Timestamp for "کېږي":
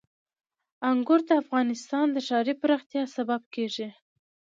3.53-3.87